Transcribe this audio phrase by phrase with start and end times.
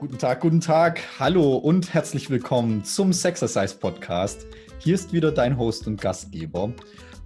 [0.00, 4.46] Guten Tag, guten Tag, hallo und herzlich willkommen zum Sexercise Podcast.
[4.78, 6.72] Hier ist wieder dein Host und Gastgeber.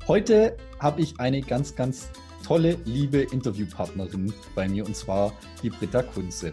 [0.09, 2.09] Heute habe ich eine ganz, ganz
[2.45, 5.33] tolle, liebe Interviewpartnerin bei mir und zwar
[5.63, 6.53] die Britta Kunze.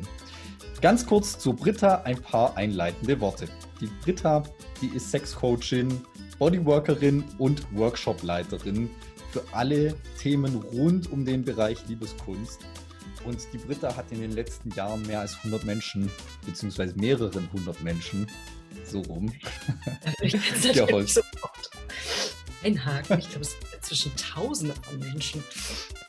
[0.79, 3.47] Ganz kurz zu Britta ein paar einleitende Worte.
[3.81, 4.43] Die Britta,
[4.79, 6.01] die ist Sexcoachin,
[6.37, 8.91] Bodyworkerin und Workshopleiterin
[9.31, 12.59] für alle Themen rund um den Bereich Liebeskunst
[13.25, 16.09] und die Britta hat in den letzten Jahren mehr als 100 Menschen,
[16.45, 18.27] beziehungsweise mehreren hundert Menschen,
[18.85, 19.31] so rum,
[20.73, 21.23] geholfen.
[22.63, 25.43] Einhaken, ich glaube, es sind zwischen Tausende von Menschen.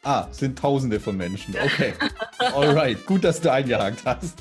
[0.02, 1.54] Ah, sind Tausende von Menschen.
[1.54, 1.94] Okay.
[2.38, 4.34] Alright, gut, dass du eingehakt hast.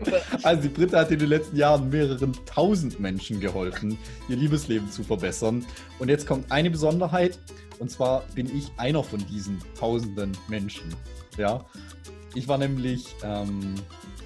[0.42, 5.02] Also die Britta hat in den letzten Jahren mehreren tausend Menschen geholfen, ihr Liebesleben zu
[5.04, 5.64] verbessern.
[5.98, 7.38] Und jetzt kommt eine Besonderheit,
[7.78, 10.94] und zwar bin ich einer von diesen tausenden Menschen.
[11.36, 11.64] Ja,
[12.34, 13.74] ich war nämlich ähm,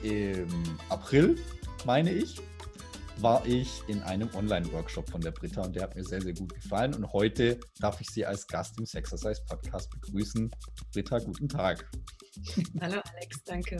[0.02, 0.48] im
[0.89, 1.37] April,
[1.84, 2.37] meine ich,
[3.19, 6.55] war ich in einem Online-Workshop von der Britta und der hat mir sehr, sehr gut
[6.55, 6.95] gefallen.
[6.95, 10.51] Und heute darf ich sie als Gast im Sexercise Podcast begrüßen.
[10.92, 11.91] Britta, guten Tag.
[12.80, 13.78] Hallo Alex, danke.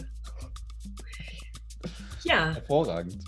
[2.25, 2.55] Ja.
[2.55, 3.25] Hervorragend.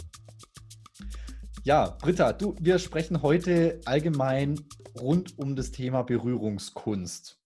[1.65, 4.59] Ja, Britta, du, wir sprechen heute allgemein
[4.99, 7.41] rund um das Thema Berührungskunst.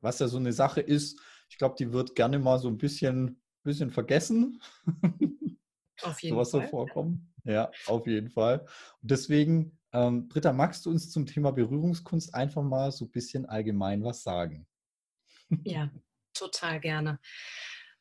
[0.00, 3.40] Was ja so eine Sache ist, ich glaube, die wird gerne mal so ein bisschen,
[3.62, 4.60] bisschen vergessen.
[6.02, 6.62] Auf jeden sowas Fall.
[6.62, 7.32] so vorkommen.
[7.44, 8.60] Ja, auf jeden Fall.
[9.00, 13.46] Und deswegen, ähm, Britta, magst du uns zum Thema Berührungskunst einfach mal so ein bisschen
[13.46, 14.66] allgemein was sagen?
[15.62, 15.90] Ja,
[16.32, 17.20] total gerne.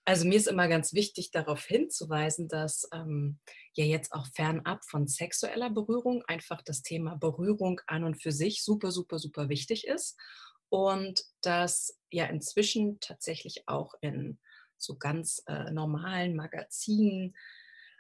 [0.06, 3.40] Also mir ist immer ganz wichtig darauf hinzuweisen, dass ähm,
[3.74, 8.64] ja jetzt auch fernab von sexueller Berührung einfach das Thema Berührung an und für sich
[8.64, 10.18] super, super, super wichtig ist
[10.70, 14.40] und dass ja inzwischen tatsächlich auch in
[14.78, 17.36] so ganz äh, normalen Magazinen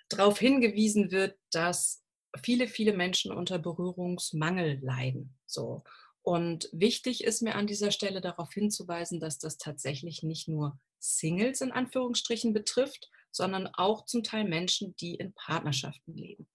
[0.09, 2.03] darauf hingewiesen wird, dass
[2.41, 5.37] viele, viele Menschen unter Berührungsmangel leiden.
[5.45, 5.83] So.
[6.21, 11.61] Und wichtig ist mir an dieser Stelle darauf hinzuweisen, dass das tatsächlich nicht nur Singles
[11.61, 16.47] in Anführungsstrichen betrifft, sondern auch zum Teil Menschen, die in Partnerschaften leben.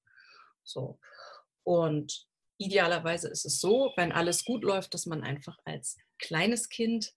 [0.64, 0.98] So.
[1.64, 2.26] Und
[2.58, 7.12] idealerweise ist es so, wenn alles gut läuft, dass man einfach als kleines Kind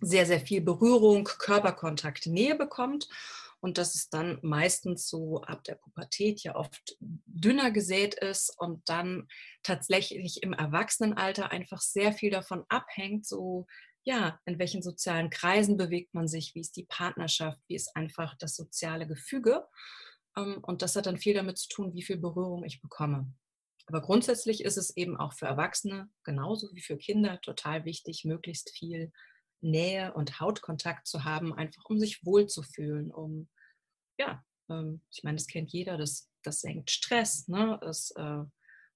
[0.00, 3.08] sehr, sehr viel Berührung, Körperkontakt, Nähe bekommt
[3.60, 8.88] und dass es dann meistens so ab der Pubertät ja oft dünner gesät ist und
[8.88, 9.28] dann
[9.62, 13.66] tatsächlich im Erwachsenenalter einfach sehr viel davon abhängt, so
[14.08, 18.34] ja, in welchen sozialen Kreisen bewegt man sich, wie ist die Partnerschaft, wie ist einfach
[18.38, 19.66] das soziale Gefüge.
[20.34, 23.30] Ähm, und das hat dann viel damit zu tun, wie viel Berührung ich bekomme.
[23.84, 28.70] Aber grundsätzlich ist es eben auch für Erwachsene genauso wie für Kinder total wichtig, möglichst
[28.70, 29.12] viel
[29.60, 33.50] Nähe und Hautkontakt zu haben, einfach um sich wohlzufühlen, um,
[34.18, 37.78] ja, ähm, ich meine, das kennt jeder, das, das senkt Stress, ne?
[37.82, 38.42] es äh,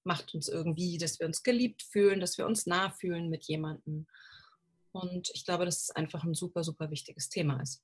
[0.04, 4.06] macht uns irgendwie, dass wir uns geliebt fühlen, dass wir uns nah fühlen mit jemandem.
[4.92, 7.82] Und ich glaube, dass es einfach ein super, super wichtiges Thema ist.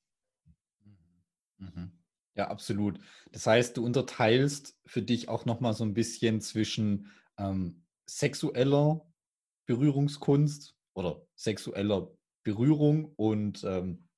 [1.58, 1.66] Mhm.
[1.66, 1.92] mhm.
[2.34, 3.00] Ja, absolut.
[3.32, 9.04] Das heißt, du unterteilst für dich auch nochmal so ein bisschen zwischen ähm, sexueller
[9.66, 12.14] Berührungskunst oder sexueller
[12.44, 14.08] Berührung und, ähm,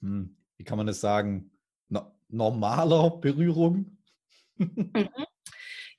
[0.00, 1.50] hm, wie kann man das sagen,
[1.88, 3.96] no normaler Berührung?
[4.56, 5.26] Mhm.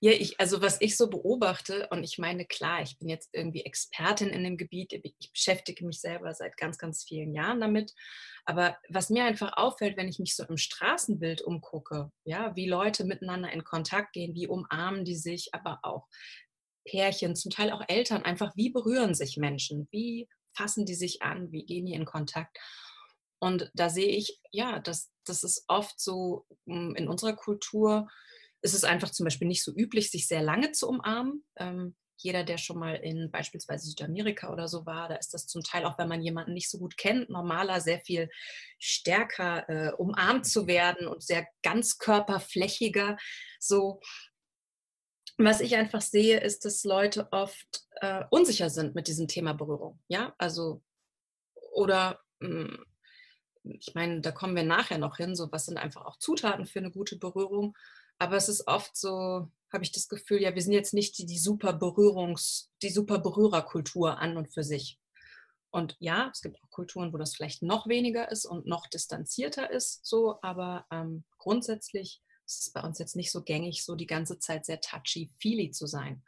[0.03, 3.61] Ja, ich, also was ich so beobachte, und ich meine, klar, ich bin jetzt irgendwie
[3.61, 7.93] Expertin in dem Gebiet, ich beschäftige mich selber seit ganz, ganz vielen Jahren damit.
[8.43, 13.03] Aber was mir einfach auffällt, wenn ich mich so im Straßenbild umgucke, ja, wie Leute
[13.03, 16.07] miteinander in Kontakt gehen, wie umarmen die sich, aber auch
[16.83, 21.51] Pärchen, zum Teil auch Eltern, einfach wie berühren sich Menschen, wie fassen die sich an,
[21.51, 22.57] wie gehen die in Kontakt.
[23.37, 28.07] Und da sehe ich, ja, das, das ist oft so hm, in unserer Kultur,
[28.61, 31.43] ist es einfach zum Beispiel nicht so üblich, sich sehr lange zu umarmen.
[31.57, 35.63] Ähm, jeder, der schon mal in beispielsweise Südamerika oder so war, da ist das zum
[35.63, 38.29] Teil auch, wenn man jemanden nicht so gut kennt, normaler sehr viel
[38.77, 43.17] stärker äh, umarmt zu werden und sehr ganzkörperflächiger.
[43.59, 44.01] So,
[45.37, 49.99] was ich einfach sehe, ist, dass Leute oft äh, unsicher sind mit diesem Thema Berührung.
[50.07, 50.83] Ja, also
[51.71, 52.85] oder mh, hm,
[53.63, 55.35] ich meine, da kommen wir nachher noch hin.
[55.35, 57.77] So, was sind einfach auch Zutaten für eine gute Berührung?
[58.21, 61.25] Aber es ist oft so, habe ich das Gefühl, ja, wir sind jetzt nicht die,
[61.25, 64.99] die super Berührungs, die super Berührerkultur an und für sich.
[65.71, 69.71] Und ja, es gibt auch Kulturen, wo das vielleicht noch weniger ist und noch distanzierter
[69.71, 74.05] ist, so, aber ähm, grundsätzlich ist es bei uns jetzt nicht so gängig, so die
[74.05, 76.23] ganze Zeit sehr touchy-feely zu sein.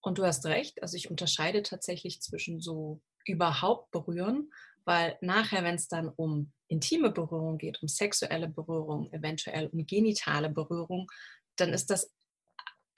[0.00, 4.50] Und du hast recht, also ich unterscheide tatsächlich zwischen so überhaupt berühren,
[4.90, 10.50] weil nachher, wenn es dann um intime Berührung geht, um sexuelle Berührung, eventuell um genitale
[10.50, 11.08] Berührung,
[11.54, 12.12] dann ist das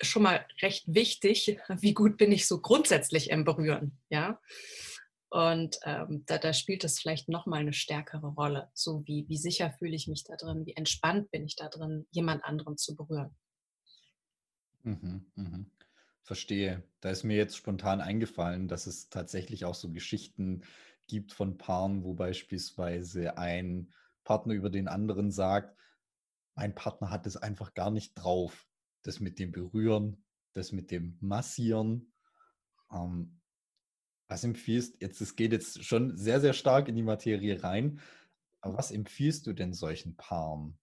[0.00, 4.40] schon mal recht wichtig, wie gut bin ich so grundsätzlich im Berühren, ja.
[5.28, 8.70] Und ähm, da, da, spielt es vielleicht nochmal eine stärkere Rolle.
[8.72, 12.06] So wie, wie sicher fühle ich mich da drin, wie entspannt bin ich da drin,
[12.10, 13.36] jemand anderen zu berühren.
[14.82, 15.70] Mhm, mhm.
[16.22, 16.82] Verstehe.
[17.00, 20.62] Da ist mir jetzt spontan eingefallen, dass es tatsächlich auch so Geschichten
[21.06, 23.92] gibt von Paaren, wo beispielsweise ein
[24.24, 25.76] Partner über den anderen sagt,
[26.54, 28.66] mein Partner hat es einfach gar nicht drauf.
[29.02, 32.12] Das mit dem Berühren, das mit dem Massieren.
[32.92, 33.40] Ähm,
[34.28, 38.00] was empfiehlst jetzt, es geht jetzt schon sehr, sehr stark in die Materie rein,
[38.60, 40.78] aber was empfiehlst du denn solchen Paaren?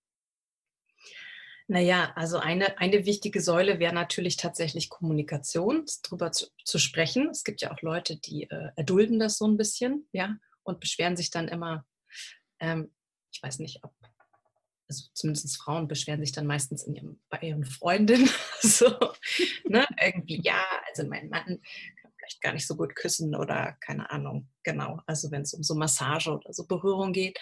[1.72, 7.30] Naja, also eine, eine wichtige Säule wäre natürlich tatsächlich Kommunikation, darüber zu, zu, sprechen.
[7.30, 11.16] Es gibt ja auch Leute, die äh, erdulden das so ein bisschen, ja, und beschweren
[11.16, 11.86] sich dann immer,
[12.60, 12.92] ähm,
[13.32, 13.94] ich weiß nicht, ob,
[14.88, 18.32] also zumindest Frauen beschweren sich dann meistens in ihrem, bei ihren Freundinnen,
[18.62, 18.90] so,
[19.66, 21.62] ne, irgendwie, ja, also mein Mann
[22.18, 24.50] vielleicht gar nicht so gut küssen oder keine Ahnung.
[24.64, 27.40] Genau, also wenn es um so Massage oder so Berührung geht.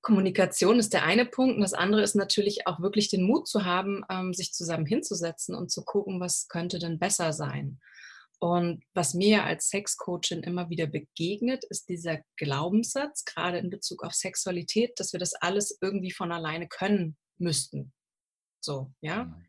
[0.00, 3.64] Kommunikation ist der eine Punkt und das andere ist natürlich auch wirklich den Mut zu
[3.64, 7.80] haben, ähm, sich zusammen hinzusetzen und zu gucken, was könnte denn besser sein.
[8.40, 14.14] Und was mir als Sexcoachin immer wieder begegnet, ist dieser Glaubenssatz, gerade in Bezug auf
[14.14, 17.92] Sexualität, dass wir das alles irgendwie von alleine können müssten.
[18.60, 19.24] So, ja.
[19.24, 19.44] Mhm.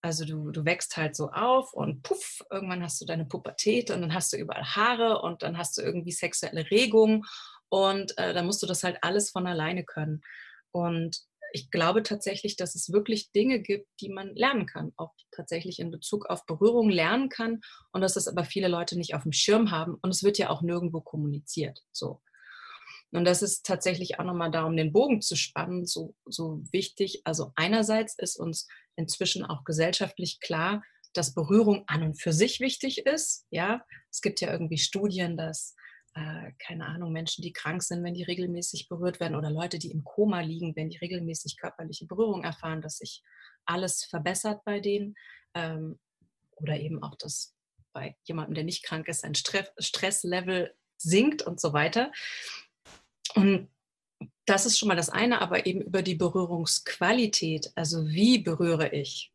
[0.00, 4.00] Also du, du wächst halt so auf und puff, irgendwann hast du deine Pubertät und
[4.00, 7.24] dann hast du überall Haare und dann hast du irgendwie sexuelle Regung
[7.68, 10.22] und äh, dann musst du das halt alles von alleine können.
[10.70, 11.20] Und
[11.52, 15.90] ich glaube tatsächlich, dass es wirklich Dinge gibt, die man lernen kann, auch tatsächlich in
[15.90, 17.60] Bezug auf Berührung lernen kann
[17.92, 20.50] und dass das aber viele Leute nicht auf dem Schirm haben und es wird ja
[20.50, 21.80] auch nirgendwo kommuniziert.
[21.92, 22.20] So.
[23.10, 27.22] Und das ist tatsächlich auch nochmal darum, den Bogen zu spannen, so, so wichtig.
[27.24, 30.82] Also einerseits ist uns inzwischen auch gesellschaftlich klar,
[31.14, 33.46] dass Berührung an und für sich wichtig ist.
[33.50, 35.74] Ja, es gibt ja irgendwie Studien, dass
[36.18, 39.92] äh, keine Ahnung, Menschen, die krank sind, wenn die regelmäßig berührt werden oder Leute, die
[39.92, 43.22] im Koma liegen, wenn die regelmäßig körperliche Berührung erfahren, dass sich
[43.64, 45.14] alles verbessert bei denen.
[45.54, 45.98] Ähm,
[46.56, 47.54] oder eben auch, dass
[47.92, 52.10] bei jemandem, der nicht krank ist, ein Stresslevel sinkt und so weiter.
[53.36, 53.70] Und
[54.44, 59.32] das ist schon mal das eine, aber eben über die Berührungsqualität, also wie berühre ich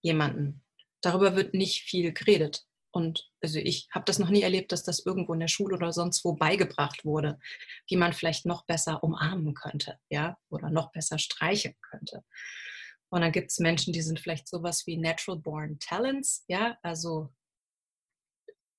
[0.00, 0.62] jemanden,
[1.00, 2.66] darüber wird nicht viel geredet.
[2.92, 5.92] Und also ich habe das noch nie erlebt, dass das irgendwo in der Schule oder
[5.92, 7.38] sonst wo beigebracht wurde,
[7.88, 12.22] wie man vielleicht noch besser umarmen könnte, ja, oder noch besser streichen könnte.
[13.08, 17.32] Und dann gibt es Menschen, die sind vielleicht sowas wie Natural Born Talents, ja, also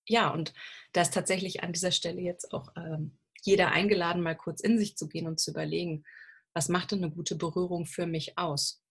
[0.07, 0.54] ja, und
[0.92, 4.98] da ist tatsächlich an dieser Stelle jetzt auch ähm, jeder eingeladen, mal kurz in sich
[4.98, 6.04] zu gehen und zu überlegen,
[6.54, 8.82] was macht denn eine gute Berührung für mich aus?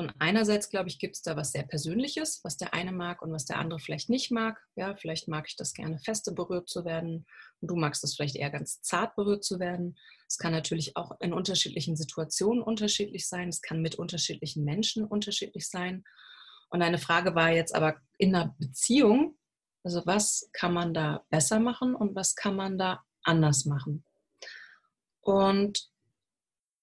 [0.00, 3.32] Und einerseits, glaube ich, gibt es da was sehr Persönliches, was der eine mag und
[3.32, 4.58] was der andere vielleicht nicht mag.
[4.74, 7.26] Ja, vielleicht mag ich das gerne, feste berührt zu werden.
[7.60, 9.98] Und du magst es vielleicht eher ganz zart berührt zu werden.
[10.26, 13.50] Es kann natürlich auch in unterschiedlichen Situationen unterschiedlich sein.
[13.50, 16.02] Es kann mit unterschiedlichen Menschen unterschiedlich sein.
[16.70, 19.36] Und eine Frage war jetzt aber in einer Beziehung,
[19.84, 24.02] also was kann man da besser machen und was kann man da anders machen.
[25.20, 25.89] Und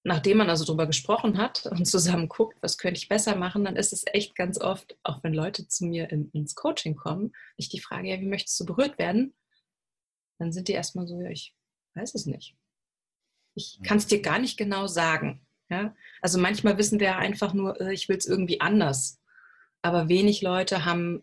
[0.08, 3.76] nachdem man also darüber gesprochen hat und zusammen guckt, was könnte ich besser machen, dann
[3.76, 7.68] ist es echt ganz oft, auch wenn Leute zu mir in, ins Coaching kommen, ich
[7.68, 9.34] die Frage, ja, wie möchtest du berührt werden?
[10.38, 11.54] Dann sind die erstmal so, ja, ich
[11.94, 12.56] weiß es nicht.
[13.54, 15.46] Ich kann es dir gar nicht genau sagen.
[15.68, 15.94] Ja?
[16.20, 19.20] Also manchmal wissen wir einfach nur, äh, ich will es irgendwie anders.
[19.82, 21.20] Aber wenig Leute haben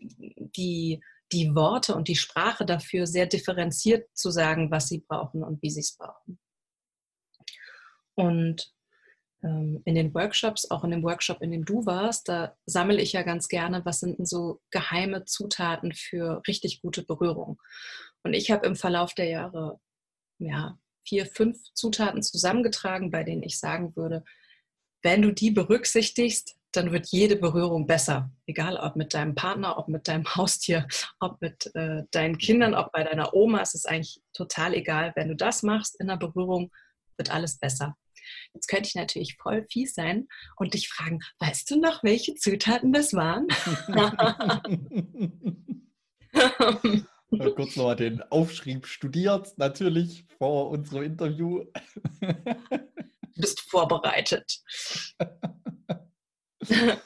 [0.56, 5.60] die die Worte und die Sprache dafür sehr differenziert zu sagen, was sie brauchen und
[5.62, 6.38] wie sie es brauchen.
[8.14, 8.72] Und
[9.84, 13.22] in den Workshops, auch in dem Workshop, in dem du warst, da sammle ich ja
[13.22, 17.60] ganz gerne, was sind denn so geheime Zutaten für richtig gute Berührung.
[18.22, 19.80] Und ich habe im Verlauf der Jahre
[20.38, 24.24] ja, vier, fünf Zutaten zusammengetragen, bei denen ich sagen würde,
[25.02, 28.30] wenn du die berücksichtigst, dann wird jede Berührung besser.
[28.46, 30.86] Egal ob mit deinem Partner, ob mit deinem Haustier,
[31.20, 33.60] ob mit äh, deinen Kindern, ob bei deiner Oma.
[33.60, 35.12] Es ist eigentlich total egal.
[35.14, 36.70] Wenn du das machst in der Berührung,
[37.16, 37.96] wird alles besser.
[38.54, 42.92] Jetzt könnte ich natürlich voll fies sein und dich fragen, weißt du noch, welche Zutaten
[42.92, 43.46] das waren?
[47.54, 51.64] kurz nochmal den Aufschrieb studiert, natürlich vor unserem Interview.
[52.20, 54.60] Du bist vorbereitet.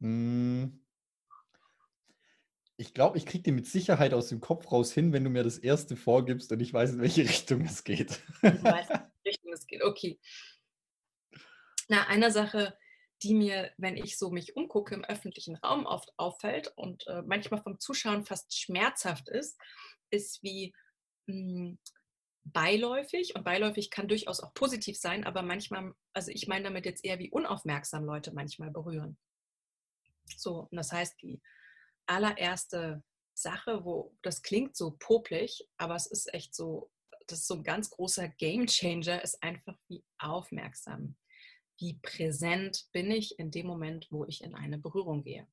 [0.00, 0.81] Hm.
[2.82, 5.44] Ich glaube, ich kriege die mit Sicherheit aus dem Kopf raus hin, wenn du mir
[5.44, 8.20] das erste vorgibst und ich weiß, in welche Richtung es geht.
[8.42, 9.82] Ich weiß, in welche Richtung es geht.
[9.84, 10.18] Okay.
[11.88, 12.76] Na, eine Sache,
[13.22, 17.62] die mir, wenn ich so mich umgucke, im öffentlichen Raum oft auffällt und äh, manchmal
[17.62, 19.56] vom Zuschauen fast schmerzhaft ist,
[20.10, 20.74] ist wie
[21.26, 21.78] mh, hm,
[22.44, 27.04] beiläufig und beiläufig kann durchaus auch positiv sein, aber manchmal, also ich meine damit jetzt
[27.04, 29.16] eher wie unaufmerksam Leute manchmal berühren.
[30.36, 31.40] So, und das heißt, die
[32.06, 33.02] allererste
[33.34, 36.90] Sache, wo das klingt so popelig, aber es ist echt so,
[37.26, 41.16] das ist so ein ganz großer Game Changer, ist einfach wie aufmerksam,
[41.78, 45.46] wie präsent bin ich in dem Moment, wo ich in eine Berührung gehe.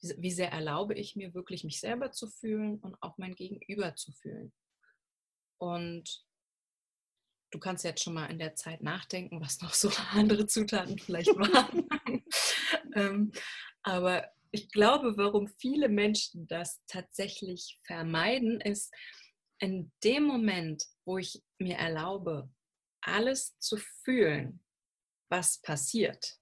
[0.00, 4.12] Wie sehr erlaube ich mir wirklich, mich selber zu fühlen und auch mein Gegenüber zu
[4.12, 4.52] fühlen.
[5.58, 6.24] Und
[7.50, 11.34] du kannst jetzt schon mal in der Zeit nachdenken, was noch so andere Zutaten vielleicht
[11.36, 11.88] waren.
[12.94, 13.32] ähm,
[13.82, 18.92] aber ich glaube, warum viele Menschen das tatsächlich vermeiden, ist
[19.58, 22.48] in dem Moment, wo ich mir erlaube,
[23.00, 24.60] alles zu fühlen,
[25.28, 26.38] was passiert,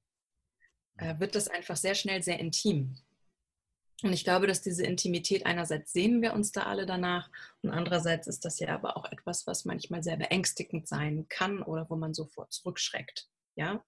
[0.99, 2.97] äh, wird das einfach sehr schnell sehr intim.
[4.03, 7.31] Und ich glaube, dass diese Intimität einerseits sehen wir uns da alle danach
[7.63, 11.89] und andererseits ist das ja aber auch etwas, was manchmal sehr beängstigend sein kann oder
[11.89, 13.29] wo man sofort zurückschreckt.
[13.55, 13.83] Ja,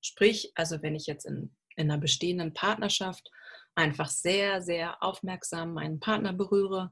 [0.00, 3.30] sprich, also wenn ich jetzt in, in einer bestehenden Partnerschaft
[3.74, 6.90] einfach sehr, sehr aufmerksam meinen Partner berühre,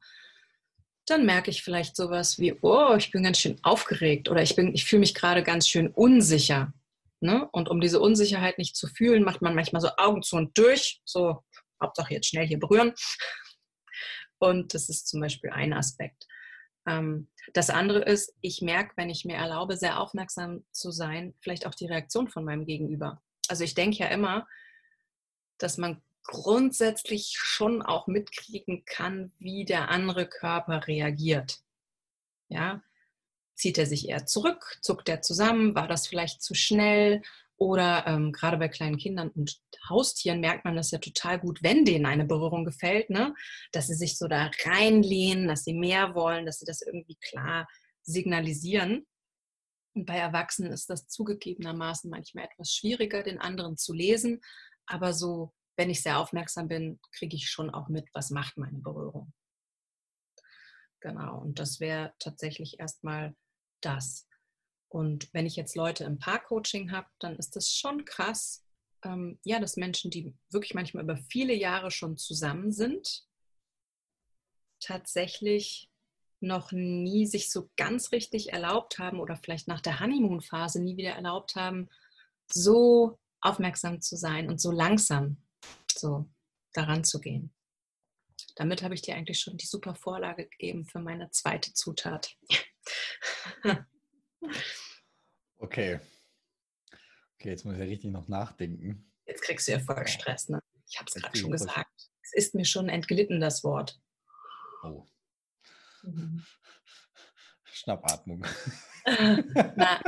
[1.07, 4.85] dann merke ich vielleicht sowas wie, oh, ich bin ganz schön aufgeregt oder ich, ich
[4.85, 6.73] fühle mich gerade ganz schön unsicher.
[7.21, 7.49] Ne?
[7.53, 11.01] Und um diese Unsicherheit nicht zu fühlen, macht man manchmal so Augen zu und durch,
[11.05, 11.43] so
[11.83, 12.93] Hauptsache jetzt schnell hier berühren.
[14.39, 16.27] Und das ist zum Beispiel ein Aspekt.
[16.87, 21.67] Ähm, das andere ist, ich merke, wenn ich mir erlaube, sehr aufmerksam zu sein, vielleicht
[21.67, 23.21] auch die Reaktion von meinem Gegenüber.
[23.49, 24.47] Also ich denke ja immer,
[25.59, 31.61] dass man grundsätzlich schon auch mitkriegen kann, wie der andere Körper reagiert.
[32.49, 32.83] Ja,
[33.55, 37.23] zieht er sich eher zurück, zuckt er zusammen, war das vielleicht zu schnell,
[37.59, 41.85] oder ähm, gerade bei kleinen Kindern und Haustieren merkt man das ja total gut, wenn
[41.85, 43.35] denen eine Berührung gefällt, ne?
[43.73, 47.67] dass sie sich so da reinlehnen, dass sie mehr wollen, dass sie das irgendwie klar
[48.03, 49.07] signalisieren.
[49.95, 54.41] Und bei Erwachsenen ist das zugegebenermaßen manchmal etwas schwieriger, den anderen zu lesen.
[54.89, 58.79] Aber so, wenn ich sehr aufmerksam bin, kriege ich schon auch mit, was macht meine
[58.79, 59.33] Berührung.
[61.01, 63.37] Genau, und das wäre tatsächlich erstmal
[63.81, 64.27] das.
[64.89, 68.65] Und wenn ich jetzt Leute im Paarcoaching habe, dann ist das schon krass,
[69.05, 73.27] ähm, ja, dass Menschen, die wirklich manchmal über viele Jahre schon zusammen sind,
[74.81, 75.91] tatsächlich
[76.41, 81.11] noch nie sich so ganz richtig erlaubt haben oder vielleicht nach der Honeymoon-Phase nie wieder
[81.11, 81.89] erlaubt haben,
[82.51, 85.43] so aufmerksam zu sein und so langsam
[85.93, 86.29] so
[86.73, 87.55] daran zu gehen.
[88.57, 92.37] Damit habe ich dir eigentlich schon die super Vorlage gegeben für meine zweite Zutat.
[95.61, 95.99] Okay.
[97.35, 99.13] Okay, jetzt muss ich ja richtig noch nachdenken.
[99.27, 100.63] Jetzt kriegst du ja voll Stress, ne?
[100.89, 102.11] Ich habe es gerade schon gesagt.
[102.23, 104.01] Es ist mir schon entglitten, das Wort.
[104.83, 105.07] Oh.
[106.03, 106.45] Mhm.
[107.65, 108.45] Schnappatmung.
[109.05, 110.01] Na,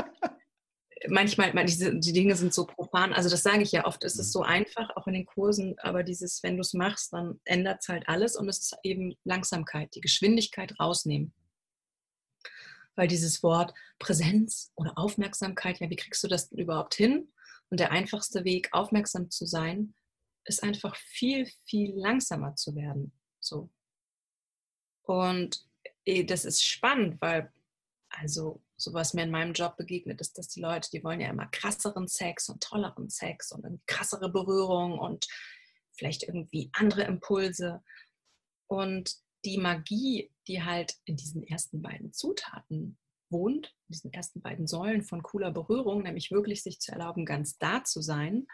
[1.09, 3.13] manchmal, diese, die Dinge sind so profan.
[3.13, 4.33] Also das sage ich ja oft, es ist mhm.
[4.33, 7.89] so einfach, auch in den Kursen, aber dieses, wenn du es machst, dann ändert es
[7.89, 11.33] halt alles und es ist eben Langsamkeit, die Geschwindigkeit rausnehmen
[13.01, 17.33] weil dieses Wort Präsenz oder Aufmerksamkeit, ja, wie kriegst du das denn überhaupt hin?
[17.71, 19.95] Und der einfachste Weg, aufmerksam zu sein,
[20.45, 23.13] ist einfach viel, viel langsamer zu werden.
[23.39, 23.71] So.
[25.03, 25.65] Und
[26.05, 27.51] eh, das ist spannend, weil,
[28.11, 31.31] also, so was mir in meinem Job begegnet, ist, dass die Leute, die wollen ja
[31.31, 35.27] immer krasseren Sex und tolleren Sex und krassere Berührung und
[35.93, 37.83] vielleicht irgendwie andere Impulse.
[38.67, 39.15] Und
[39.45, 42.99] die Magie, die halt in diesen ersten beiden Zutaten
[43.31, 47.59] wohnt, in diesen ersten beiden Säulen von cooler Berührung, nämlich wirklich sich zu erlauben, ganz
[47.59, 48.47] da zu sein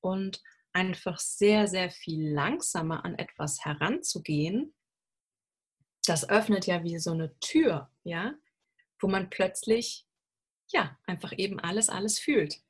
[0.00, 0.40] und
[0.72, 4.72] einfach sehr, sehr viel langsamer an etwas heranzugehen,
[6.06, 8.34] das öffnet ja wie so eine Tür, ja,
[9.00, 10.06] wo man plötzlich,
[10.72, 12.60] ja, einfach eben alles, alles fühlt.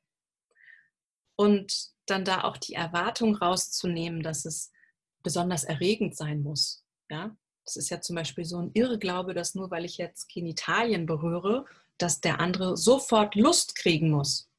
[1.35, 4.71] Und dann da auch die Erwartung rauszunehmen, dass es
[5.23, 7.35] besonders erregend sein muss, ja,
[7.65, 11.65] das ist ja zum Beispiel so ein Irrglaube, dass nur weil ich jetzt Genitalien berühre,
[11.97, 14.49] dass der andere sofort Lust kriegen muss.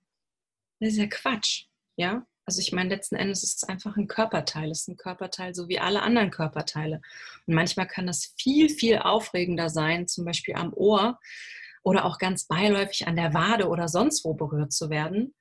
[0.81, 2.27] Das ist ja Quatsch, ja?
[2.45, 4.71] Also ich meine, letzten Endes ist es einfach ein Körperteil.
[4.71, 7.01] Es ist ein Körperteil, so wie alle anderen Körperteile.
[7.47, 11.21] Und manchmal kann das viel, viel aufregender sein, zum Beispiel am Ohr
[11.83, 15.35] oder auch ganz beiläufig an der Wade oder sonst wo berührt zu werden,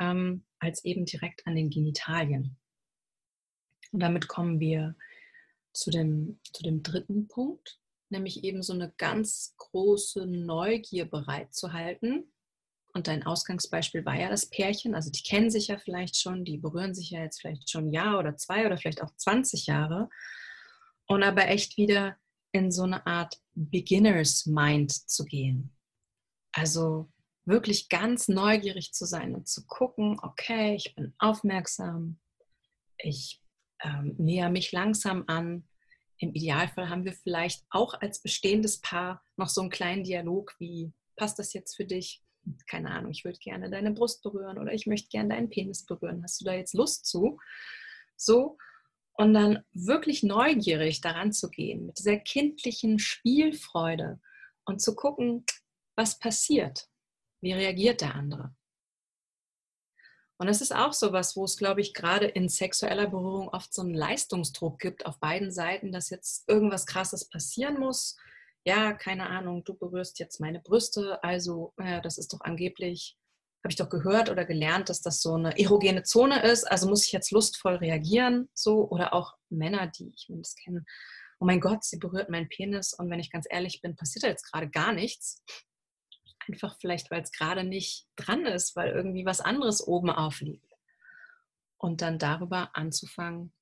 [0.00, 2.56] ähm, als eben direkt an den Genitalien.
[3.92, 4.96] Und damit kommen wir
[5.72, 12.32] zu dem, zu dem dritten Punkt, nämlich eben so eine ganz große Neugier bereitzuhalten.
[12.92, 16.58] Und dein Ausgangsbeispiel war ja das Pärchen, also die kennen sich ja vielleicht schon, die
[16.58, 20.08] berühren sich ja jetzt vielleicht schon ein Jahr oder zwei oder vielleicht auch 20 Jahre.
[21.06, 22.16] Und aber echt wieder
[22.52, 25.74] in so eine Art Beginners Mind zu gehen.
[26.54, 27.10] Also
[27.44, 32.18] wirklich ganz neugierig zu sein und zu gucken, okay, ich bin aufmerksam,
[32.96, 33.42] ich
[33.82, 35.68] ähm, näher mich langsam an.
[36.18, 40.92] Im Idealfall haben wir vielleicht auch als bestehendes Paar noch so einen kleinen Dialog wie,
[41.16, 42.22] passt das jetzt für dich?
[42.68, 46.22] Keine Ahnung, ich würde gerne deine Brust berühren oder ich möchte gerne deinen Penis berühren.
[46.22, 47.38] Hast du da jetzt Lust zu?
[48.16, 48.58] So,
[49.16, 54.20] und dann wirklich neugierig daran zu gehen, mit dieser kindlichen Spielfreude
[54.64, 55.44] und zu gucken,
[55.96, 56.88] was passiert,
[57.42, 58.54] wie reagiert der andere.
[60.38, 63.72] Und es ist auch so was, wo es, glaube ich, gerade in sexueller Berührung oft
[63.72, 68.16] so einen Leistungsdruck gibt auf beiden Seiten, dass jetzt irgendwas Krasses passieren muss.
[68.66, 73.16] Ja, keine Ahnung, du berührst jetzt meine Brüste, also ja, das ist doch angeblich
[73.64, 76.70] habe ich doch gehört oder gelernt, dass das so eine erogene Zone ist.
[76.70, 80.84] Also muss ich jetzt lustvoll reagieren, so oder auch Männer, die ich mindestens kenne.
[81.40, 84.28] Oh mein Gott, sie berührt meinen Penis und wenn ich ganz ehrlich bin, passiert da
[84.28, 85.42] jetzt gerade gar nichts.
[86.48, 90.70] Einfach vielleicht, weil es gerade nicht dran ist, weil irgendwie was anderes oben aufliegt.
[91.76, 93.52] Und dann darüber anzufangen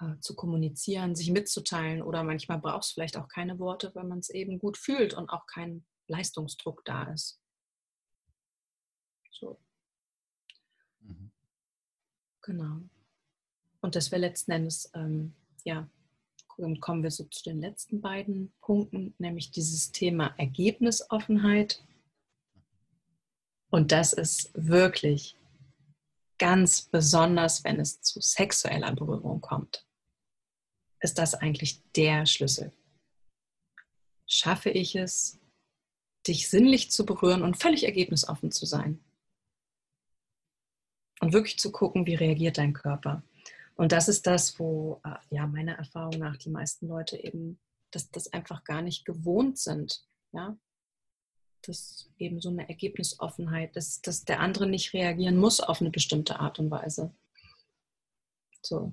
[0.00, 4.18] äh, zu kommunizieren, sich mitzuteilen oder manchmal braucht es vielleicht auch keine Worte, weil man
[4.18, 7.40] es eben gut fühlt und auch kein Leistungsdruck da ist.
[9.30, 9.60] So.
[11.00, 11.30] Mhm.
[12.42, 12.80] Genau.
[13.80, 15.34] Und das wäre letzten Endes, ähm,
[15.64, 15.88] ja,
[16.80, 21.84] kommen wir so zu den letzten beiden Punkten, nämlich dieses Thema Ergebnisoffenheit.
[23.70, 25.36] Und das ist wirklich
[26.38, 29.86] ganz besonders, wenn es zu sexueller Berührung kommt,
[31.00, 32.72] ist das eigentlich der Schlüssel.
[34.26, 35.38] Schaffe ich es,
[36.26, 39.02] dich sinnlich zu berühren und völlig ergebnisoffen zu sein?
[41.20, 43.22] und wirklich zu gucken, wie reagiert dein Körper.
[43.78, 47.58] Und das ist das, wo äh, ja meiner Erfahrung nach die meisten Leute eben
[47.90, 50.04] dass das einfach gar nicht gewohnt sind.
[50.32, 50.56] Ja,
[51.62, 56.38] das eben so eine Ergebnisoffenheit, dass, dass der andere nicht reagieren muss auf eine bestimmte
[56.38, 57.14] Art und Weise.
[58.62, 58.92] So.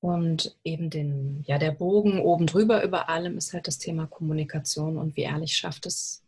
[0.00, 4.96] Und eben den, ja, der Bogen oben drüber über allem ist halt das Thema Kommunikation
[4.96, 6.24] und wie ehrlich schafft es,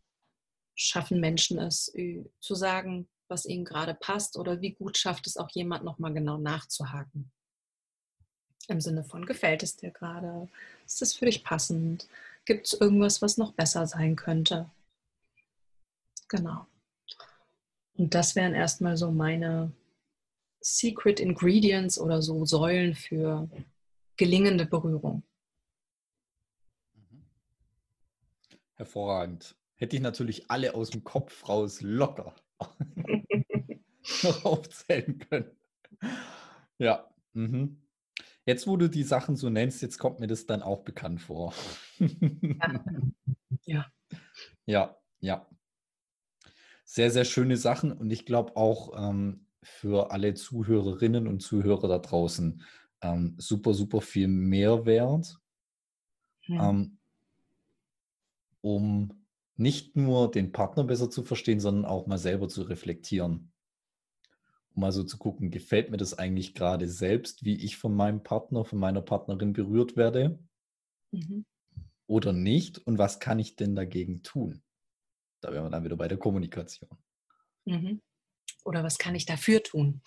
[0.74, 1.92] schaffen Menschen es,
[2.40, 6.38] zu sagen, was ihnen gerade passt oder wie gut schafft es auch jemand nochmal genau
[6.38, 7.30] nachzuhaken.
[8.68, 10.48] Im Sinne von, gefällt es dir gerade?
[10.86, 12.08] Ist das für dich passend?
[12.44, 14.70] Gibt es irgendwas, was noch besser sein könnte?
[16.28, 16.66] Genau.
[17.94, 19.72] Und das wären erstmal so meine
[20.60, 23.48] Secret Ingredients oder so Säulen für
[24.16, 25.22] gelingende Berührung.
[26.94, 27.24] Mhm.
[28.74, 29.56] Hervorragend.
[29.74, 32.34] Hätte ich natürlich alle aus dem Kopf raus locker.
[34.22, 35.50] Noch aufzählen können.
[36.78, 37.08] Ja.
[37.32, 37.82] Mhm.
[38.46, 41.54] Jetzt, wo du die Sachen so nennst, jetzt kommt mir das dann auch bekannt vor.
[43.64, 43.86] ja.
[44.66, 45.46] Ja, ja.
[46.84, 51.98] Sehr, sehr schöne Sachen und ich glaube auch ähm, für alle Zuhörerinnen und Zuhörer da
[51.98, 52.64] draußen
[53.02, 55.38] ähm, super, super viel Mehrwert,
[56.46, 56.60] hm.
[56.60, 56.98] ähm,
[58.62, 59.19] um
[59.60, 63.52] nicht nur den Partner besser zu verstehen, sondern auch mal selber zu reflektieren.
[64.74, 68.22] Um mal so zu gucken, gefällt mir das eigentlich gerade selbst, wie ich von meinem
[68.22, 70.38] Partner, von meiner Partnerin berührt werde
[71.10, 71.44] mhm.
[72.06, 74.62] oder nicht und was kann ich denn dagegen tun?
[75.42, 76.90] Da wären wir dann wieder bei der Kommunikation.
[77.66, 78.00] Mhm.
[78.64, 80.00] Oder was kann ich dafür tun?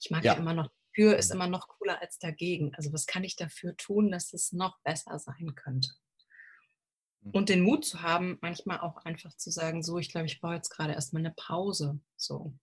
[0.00, 2.74] Ich mag ja, ja immer noch, für ist immer noch cooler als dagegen.
[2.74, 5.90] Also was kann ich dafür tun, dass es noch besser sein könnte?
[7.32, 10.54] Und den Mut zu haben, manchmal auch einfach zu sagen, so, ich glaube, ich brauche
[10.54, 11.98] jetzt gerade erstmal eine Pause.
[12.16, 12.54] So.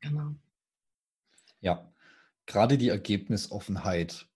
[0.00, 0.34] Genau.
[1.60, 1.92] Ja,
[2.46, 4.28] gerade die Ergebnisoffenheit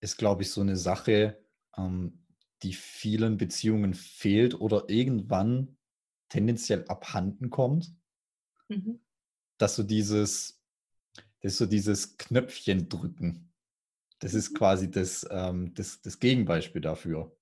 [0.00, 1.42] ist, glaube ich, so eine Sache,
[1.76, 2.24] ähm,
[2.62, 5.76] die vielen Beziehungen fehlt oder irgendwann
[6.30, 7.94] tendenziell abhanden kommt.
[8.68, 9.00] Mhm.
[9.58, 10.62] Dass so dieses,
[11.40, 13.52] dass so dieses Knöpfchen drücken,
[14.20, 14.56] das ist mhm.
[14.56, 17.36] quasi das, ähm, das, das Gegenbeispiel dafür.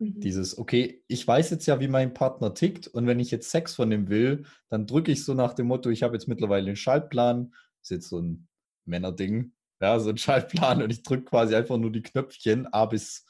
[0.00, 0.18] Mhm.
[0.20, 3.74] Dieses, okay, ich weiß jetzt ja, wie mein Partner tickt und wenn ich jetzt Sex
[3.74, 6.76] von ihm will, dann drücke ich so nach dem Motto, ich habe jetzt mittlerweile einen
[6.76, 8.48] Schaltplan, das ist jetzt so ein
[8.86, 13.26] Männerding, ja, so ein Schaltplan und ich drücke quasi einfach nur die Knöpfchen A bis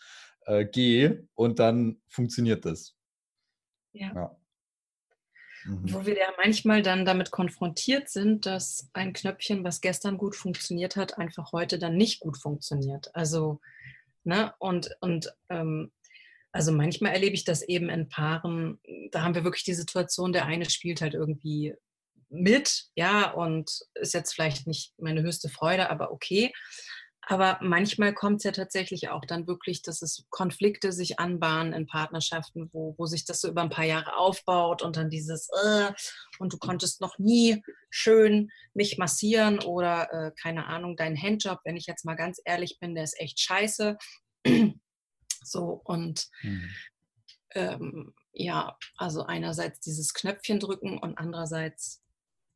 [0.47, 2.97] äh, G und dann funktioniert das.
[3.93, 4.15] Ja.
[4.15, 4.37] ja.
[5.65, 5.93] Mhm.
[5.93, 10.95] Wo wir ja manchmal dann damit konfrontiert sind, dass ein Knöpfchen, was gestern gut funktioniert
[10.95, 13.15] hat, einfach heute dann nicht gut funktioniert.
[13.15, 13.61] Also,
[14.23, 15.91] ne, und, und ähm,
[16.53, 18.81] also manchmal erlebe ich das eben in Paaren,
[19.13, 21.75] da haben wir wirklich die Situation, der eine spielt halt irgendwie
[22.29, 26.53] mit, ja, und ist jetzt vielleicht nicht meine höchste Freude, aber okay.
[27.23, 31.87] Aber manchmal kommt es ja tatsächlich auch dann wirklich, dass es Konflikte sich anbahnen in
[31.87, 35.93] Partnerschaften, wo, wo sich das so über ein paar Jahre aufbaut und dann dieses, äh,
[36.39, 41.77] und du konntest noch nie schön mich massieren oder äh, keine Ahnung, dein Handjob, wenn
[41.77, 43.97] ich jetzt mal ganz ehrlich bin, der ist echt scheiße.
[45.43, 46.71] So und mhm.
[47.55, 52.03] ähm, ja, also einerseits dieses Knöpfchen drücken und andererseits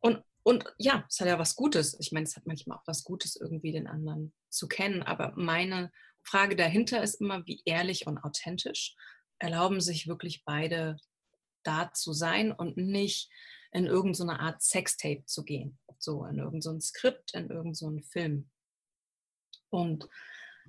[0.01, 1.97] und und ja, es hat ja was Gutes.
[1.99, 5.03] Ich meine, es hat manchmal auch was Gutes, irgendwie den anderen zu kennen.
[5.03, 5.90] Aber meine
[6.23, 8.94] Frage dahinter ist immer, wie ehrlich und authentisch
[9.38, 10.99] erlauben sich wirklich beide
[11.62, 13.31] da zu sein und nicht
[13.73, 15.79] in irgendeine Art Sextape zu gehen.
[15.99, 18.51] So in irgendein Skript, in irgendeinen Film.
[19.70, 20.09] Und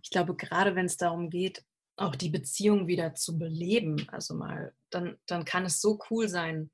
[0.01, 1.63] ich glaube, gerade wenn es darum geht,
[1.97, 6.71] auch die Beziehung wieder zu beleben, also mal, dann, dann kann es so cool sein,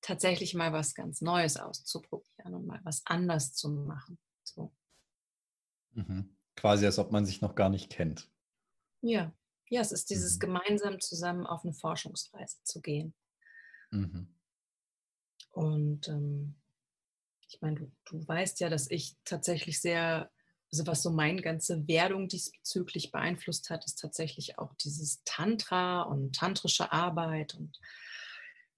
[0.00, 4.18] tatsächlich mal was ganz Neues auszuprobieren und mal was anders zu machen.
[4.42, 4.74] So.
[5.92, 6.36] Mhm.
[6.56, 8.28] Quasi, als ob man sich noch gar nicht kennt.
[9.00, 9.32] Ja,
[9.68, 10.40] ja, es ist dieses mhm.
[10.40, 13.14] gemeinsam zusammen auf eine Forschungsreise zu gehen.
[13.90, 14.34] Mhm.
[15.52, 16.56] Und ähm,
[17.48, 20.30] ich meine, du, du weißt ja, dass ich tatsächlich sehr,
[20.72, 26.34] also was so meine ganze Werdung diesbezüglich beeinflusst hat, ist tatsächlich auch dieses Tantra und
[26.34, 27.78] tantrische Arbeit und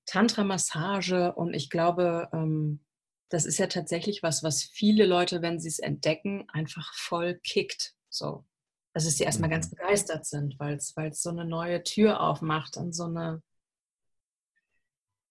[0.06, 2.80] Tantra-Massage und ich glaube, ähm,
[3.28, 7.94] das ist ja tatsächlich was, was viele Leute, wenn sie es entdecken, einfach voll kickt.
[8.10, 8.44] So.
[8.92, 9.76] Also, dass sie erstmal ganz mhm.
[9.76, 13.42] begeistert sind, weil es so eine neue Tür aufmacht und so eine,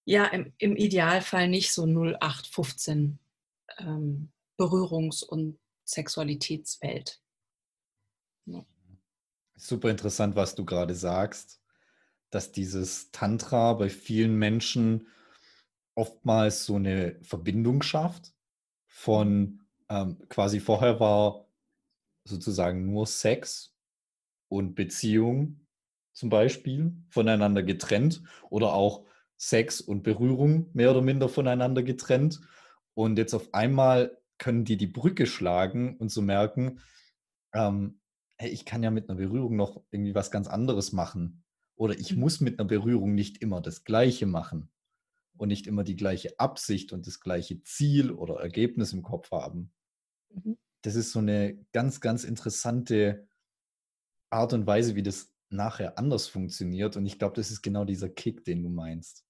[0.05, 3.19] ja, im, im Idealfall nicht so 0815
[3.77, 7.21] ähm, Berührungs- und Sexualitätswelt.
[8.45, 8.65] Ja.
[9.55, 11.63] Super interessant, was du gerade sagst
[12.33, 15.07] dass dieses Tantra bei vielen Menschen
[15.95, 18.33] oftmals so eine Verbindung schafft
[18.87, 21.45] von ähm, quasi vorher war
[22.25, 23.75] sozusagen nur Sex
[24.47, 25.67] und Beziehung
[26.13, 29.05] zum Beispiel voneinander getrennt oder auch
[29.37, 32.39] Sex und Berührung mehr oder minder voneinander getrennt.
[32.95, 36.81] Und jetzt auf einmal können die die Brücke schlagen und so merken,
[37.53, 38.01] ähm,
[38.37, 41.45] hey, ich kann ja mit einer Berührung noch irgendwie was ganz anderes machen.
[41.77, 42.19] Oder ich mhm.
[42.19, 44.69] muss mit einer Berührung nicht immer das Gleiche machen
[45.37, 49.71] und nicht immer die gleiche Absicht und das gleiche Ziel oder Ergebnis im Kopf haben.
[50.29, 50.57] Mhm.
[50.81, 53.29] Das ist so eine ganz, ganz interessante
[54.29, 56.97] Art und Weise, wie das nachher anders funktioniert.
[56.97, 59.22] Und ich glaube, das ist genau dieser Kick, den du meinst.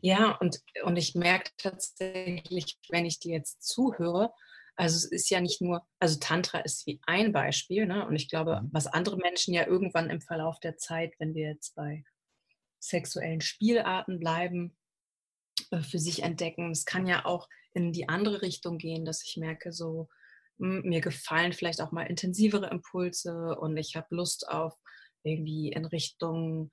[0.00, 4.32] Ja, und, und ich merke tatsächlich, wenn ich dir jetzt zuhöre,
[4.76, 8.06] also es ist ja nicht nur, also Tantra ist wie ein Beispiel, ne?
[8.06, 8.68] und ich glaube, mhm.
[8.72, 12.04] was andere Menschen ja irgendwann im Verlauf der Zeit, wenn wir jetzt bei
[12.78, 14.76] sexuellen Spielarten bleiben,
[15.70, 16.70] äh, für sich entdecken.
[16.70, 20.08] Es kann ja auch in die andere Richtung gehen, dass ich merke, so
[20.58, 24.74] hm, mir gefallen vielleicht auch mal intensivere Impulse und ich habe Lust auf
[25.22, 26.70] irgendwie in Richtung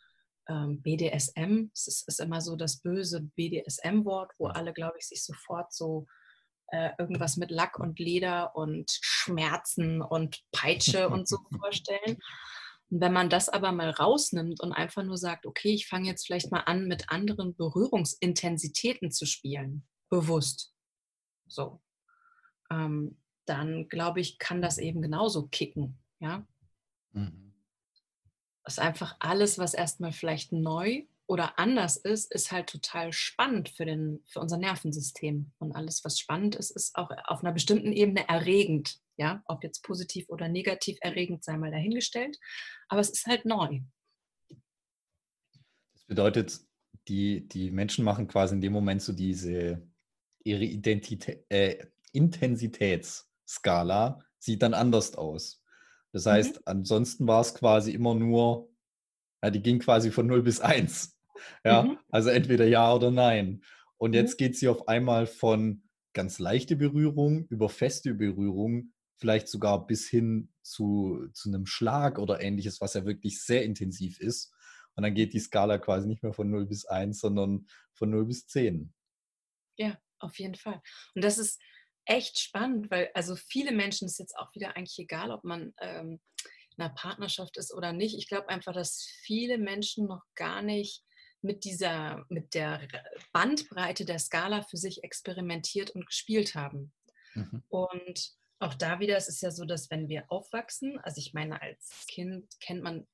[0.48, 1.70] ähm, BDSM.
[1.74, 6.08] Es ist, ist, immer so das böse BDSM-Wort, wo alle, glaube ich, sich sofort so
[6.72, 12.18] äh, irgendwas mit Lack und Leder und Schmerzen und Peitsche und so vorstellen.
[12.90, 16.26] Und wenn man das aber mal rausnimmt und einfach nur sagt, okay, ich fange jetzt
[16.26, 20.74] vielleicht mal an, mit anderen Berührungsintensitäten zu spielen, bewusst,
[21.48, 21.82] so,
[22.72, 26.46] ähm, dann glaube ich, kann das eben genauso kicken, ja.
[27.12, 27.47] Mhm.
[28.68, 33.86] Ist einfach alles, was erstmal vielleicht neu oder anders ist, ist halt total spannend für,
[33.86, 35.52] den, für unser Nervensystem.
[35.58, 39.00] Und alles, was spannend ist, ist auch auf einer bestimmten Ebene erregend.
[39.18, 42.38] Ja, ob jetzt positiv oder negativ erregend, sei mal dahingestellt.
[42.88, 43.80] Aber es ist halt neu.
[45.94, 46.60] Das bedeutet,
[47.08, 49.82] die, die Menschen machen quasi in dem Moment so diese,
[50.44, 55.57] ihre Identität, äh, Intensitätsskala sieht dann anders aus.
[56.12, 56.30] Das mhm.
[56.30, 56.62] heißt, mhm.
[56.66, 58.70] ansonsten war es quasi immer nur,
[59.44, 61.14] ja, die ging quasi von 0 bis 1.
[61.64, 62.00] Ja, mhm.
[62.10, 63.62] also entweder ja oder nein.
[63.98, 64.38] Und jetzt mhm.
[64.38, 70.52] geht sie auf einmal von ganz leichte Berührung über feste Berührung, vielleicht sogar bis hin
[70.64, 74.52] zu, zu einem Schlag oder ähnliches, was ja wirklich sehr intensiv ist.
[74.96, 78.26] Und dann geht die Skala quasi nicht mehr von 0 bis 1, sondern von 0
[78.26, 78.92] bis 10.
[79.78, 80.82] Ja, auf jeden Fall.
[81.14, 81.62] Und das ist
[82.08, 86.20] echt spannend, weil also viele Menschen ist jetzt auch wieder eigentlich egal, ob man ähm,
[86.76, 88.18] in einer Partnerschaft ist oder nicht.
[88.18, 91.04] Ich glaube einfach, dass viele Menschen noch gar nicht
[91.42, 92.88] mit dieser, mit der
[93.32, 96.94] Bandbreite der Skala für sich experimentiert und gespielt haben.
[97.36, 97.64] Mhm.
[97.70, 101.62] Und auch da wieder, es ist ja so, dass wenn wir aufwachsen, also ich meine,
[101.62, 103.08] als Kind kennt man,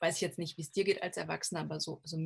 [0.00, 2.18] weiß ich jetzt nicht, wie es dir geht als Erwachsener, aber so, also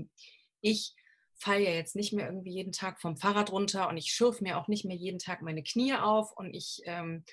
[0.62, 0.94] ich
[1.40, 4.59] falle ja jetzt nicht mehr irgendwie jeden Tag vom Fahrrad runter und ich schürfe mir
[4.59, 7.24] auch nicht mehr jeden Tag meine Knie auf und ich ähm,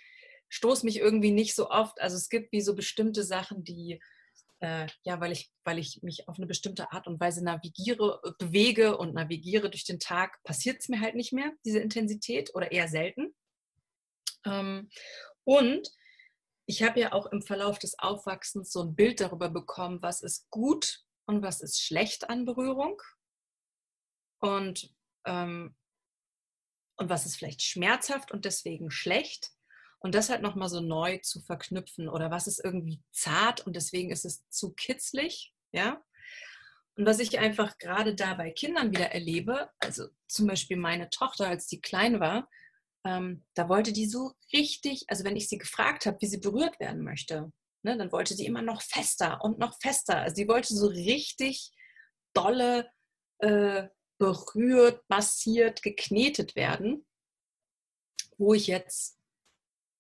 [0.50, 2.00] stoße mich irgendwie nicht so oft.
[2.00, 4.00] Also es gibt wie so bestimmte Sachen, die,
[4.60, 8.32] äh, ja, weil ich, weil ich mich auf eine bestimmte Art und Weise navigiere, äh,
[8.40, 12.72] bewege und navigiere durch den Tag, passiert es mir halt nicht mehr, diese Intensität oder
[12.72, 13.36] eher selten.
[14.46, 14.90] Ähm,
[15.44, 15.90] und
[16.66, 20.50] ich habe ja auch im Verlauf des Aufwachsens so ein Bild darüber bekommen, was ist
[20.50, 23.02] gut und was ist schlecht an Berührung
[24.40, 24.94] und,
[25.26, 25.76] ähm,
[26.98, 29.52] und was ist vielleicht schmerzhaft und deswegen schlecht.
[30.00, 34.12] Und das halt nochmal so neu zu verknüpfen oder was ist irgendwie zart und deswegen
[34.12, 36.04] ist es zu kitzlig, ja.
[36.96, 41.48] Und was ich einfach gerade da bei Kindern wieder erlebe, also zum Beispiel meine Tochter,
[41.48, 42.50] als die klein war,
[43.06, 46.80] ähm, da wollte die so richtig, also wenn ich sie gefragt habe, wie sie berührt
[46.80, 47.52] werden möchte,
[47.84, 50.22] ne, dann wollte sie immer noch fester und noch fester.
[50.22, 51.72] Also sie wollte so richtig
[52.34, 52.90] dolle
[53.40, 57.06] äh, berührt, massiert, geknetet werden,
[58.38, 59.20] wo ich jetzt,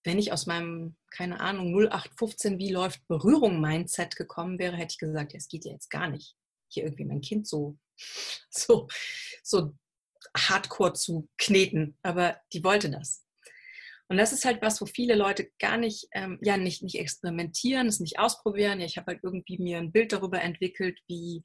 [0.04, 5.00] wenn ich aus meinem, keine Ahnung, 0815, wie läuft Berührung Mindset gekommen wäre, hätte ich
[5.00, 6.36] gesagt, es geht ja jetzt gar nicht,
[6.70, 7.78] hier irgendwie mein Kind so,
[8.50, 8.88] so,
[9.44, 9.74] so
[10.36, 13.24] hardcore zu kneten, aber die wollte das.
[14.10, 17.88] Und das ist halt was, wo viele Leute gar nicht, ähm, ja, nicht, nicht experimentieren,
[17.88, 18.80] es nicht ausprobieren.
[18.80, 21.44] Ja, ich habe halt irgendwie mir ein Bild darüber entwickelt, wie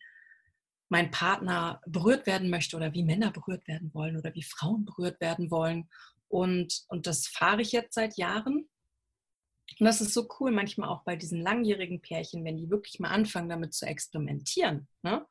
[0.92, 5.22] mein Partner berührt werden möchte oder wie Männer berührt werden wollen oder wie Frauen berührt
[5.22, 5.88] werden wollen.
[6.28, 8.68] Und, und das fahre ich jetzt seit Jahren.
[9.81, 13.09] Und das ist so cool, manchmal auch bei diesen langjährigen Pärchen, wenn die wirklich mal
[13.09, 15.26] anfangen, damit zu experimentieren, ne?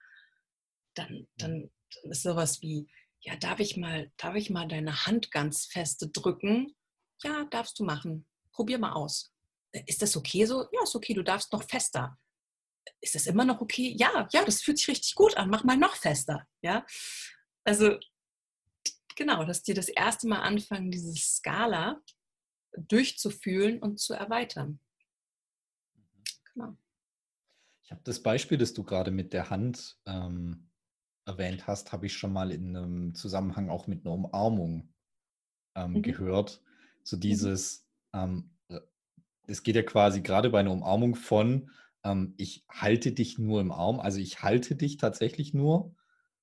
[0.96, 1.70] dann, dann,
[2.02, 6.10] dann ist sowas wie, ja, darf ich mal, darf ich mal deine Hand ganz feste
[6.10, 6.76] drücken?
[7.22, 8.26] Ja, darfst du machen.
[8.52, 9.32] Probier mal aus.
[9.86, 10.64] Ist das okay so?
[10.72, 12.18] Ja, ist okay, du darfst noch fester
[13.02, 13.96] ist das immer noch okay?
[13.98, 15.50] Ja, ja, das fühlt sich richtig gut an.
[15.50, 16.48] Mach mal noch fester.
[16.62, 16.86] Ja,
[17.64, 17.98] also
[19.16, 22.02] genau, dass die das erste Mal anfangen, diese Skala
[22.78, 24.80] durchzufühlen und zu erweitern.
[26.54, 26.78] Genau.
[27.84, 30.70] Ich habe das Beispiel, das du gerade mit der Hand ähm,
[31.26, 34.94] erwähnt hast, habe ich schon mal in einem Zusammenhang auch mit einer Umarmung
[35.76, 36.02] ähm, mhm.
[36.02, 36.64] gehört.
[37.04, 37.22] So mhm.
[37.22, 38.58] dieses, ähm,
[39.48, 41.70] es geht ja quasi gerade bei einer Umarmung von,
[42.04, 45.96] ähm, ich halte dich nur im Arm, also ich halte dich tatsächlich nur,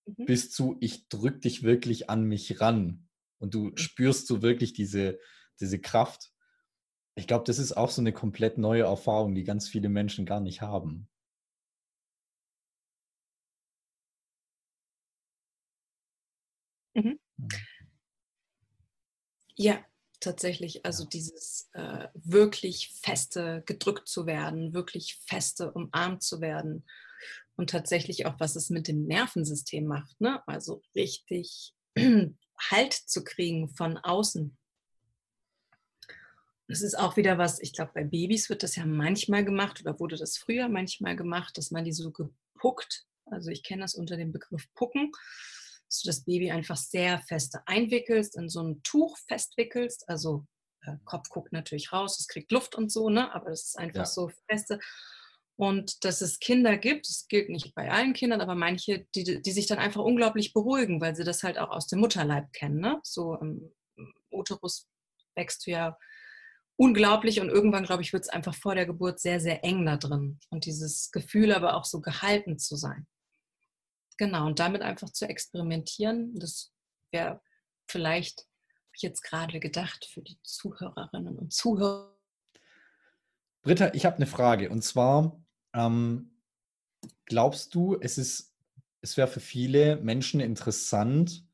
[0.07, 0.27] mhm.
[0.27, 3.77] bis zu, ich drücke dich wirklich an mich ran und du mhm.
[3.77, 5.18] spürst so wirklich diese,
[5.61, 6.33] diese Kraft.
[7.14, 10.40] Ich glaube, das ist auch so eine komplett neue Erfahrung, die ganz viele Menschen gar
[10.40, 11.09] nicht haben.
[16.94, 17.18] Mhm.
[19.57, 19.85] Ja,
[20.20, 20.85] tatsächlich.
[20.85, 26.85] Also dieses äh, wirklich feste gedrückt zu werden, wirklich feste umarmt zu werden
[27.57, 30.20] und tatsächlich auch, was es mit dem Nervensystem macht.
[30.20, 30.42] Ne?
[30.46, 31.74] Also richtig
[32.70, 34.57] Halt zu kriegen von außen.
[36.66, 39.98] Das ist auch wieder was, ich glaube, bei Babys wird das ja manchmal gemacht oder
[40.00, 44.16] wurde das früher manchmal gemacht, dass man die so gepuckt, also ich kenne das unter
[44.16, 45.12] dem Begriff Pucken,
[45.88, 50.09] dass du das Baby einfach sehr feste einwickelst, in so ein Tuch festwickelst.
[50.09, 50.46] Also
[50.83, 53.35] äh, Kopf guckt natürlich raus, es kriegt Luft und so, ne?
[53.35, 54.07] aber das ist einfach ja.
[54.07, 54.79] so feste.
[55.57, 59.51] Und dass es Kinder gibt, das gilt nicht bei allen Kindern, aber manche, die, die
[59.51, 62.79] sich dann einfach unglaublich beruhigen, weil sie das halt auch aus dem Mutterleib kennen.
[62.79, 63.01] Ne?
[63.03, 63.72] So im
[64.31, 64.87] Uterus
[65.35, 65.98] wächst du ja
[66.77, 69.96] unglaublich und irgendwann, glaube ich, wird es einfach vor der Geburt sehr, sehr eng da
[69.96, 70.38] drin.
[70.51, 73.09] Und dieses Gefühl aber auch so gehalten zu sein.
[74.18, 76.72] Genau, und damit einfach zu experimentieren, das
[77.12, 77.40] wäre
[77.88, 82.18] vielleicht, habe ich jetzt gerade gedacht, für die Zuhörerinnen und Zuhörer.
[83.62, 85.40] Britta, ich habe eine Frage und zwar,
[85.72, 86.42] ähm,
[87.26, 88.57] glaubst du, es ist,
[89.02, 91.46] es wäre für viele Menschen interessant,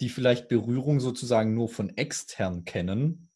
[0.00, 3.30] die vielleicht Berührung sozusagen nur von extern kennen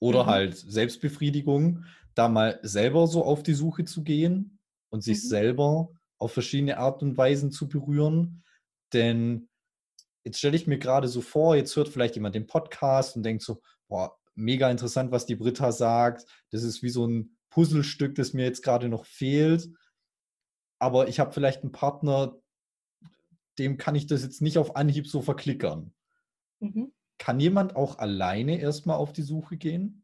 [0.00, 0.28] oder mhm.
[0.28, 1.84] halt Selbstbefriedigung,
[2.14, 4.58] da mal selber so auf die Suche zu gehen
[4.88, 5.28] und sich mhm.
[5.28, 8.44] selber auf verschiedene Art und Weisen zu berühren.
[8.92, 9.48] Denn
[10.24, 13.42] jetzt stelle ich mir gerade so vor, jetzt hört vielleicht jemand den Podcast und denkt
[13.42, 16.26] so, boah, mega interessant, was die Britta sagt.
[16.50, 19.68] Das ist wie so ein Puzzlestück, das mir jetzt gerade noch fehlt.
[20.78, 22.36] Aber ich habe vielleicht einen Partner,
[23.58, 25.94] dem kann ich das jetzt nicht auf Anhieb so verklickern.
[26.60, 26.92] Mhm.
[27.18, 30.03] Kann jemand auch alleine erstmal auf die Suche gehen?